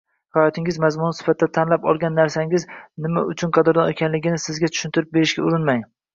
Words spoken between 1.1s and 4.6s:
sifatida tanlab olgan narsangiz nima uchun qadrli ekanligini